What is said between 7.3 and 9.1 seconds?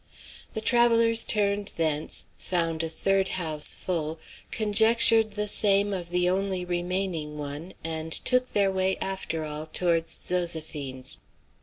one, and took their way,